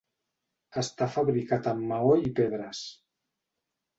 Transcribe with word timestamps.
Està 0.81 1.07
fabricat 1.15 1.69
en 1.73 1.83
maó 1.91 2.15
i 2.29 2.33
pedres. 2.39 2.83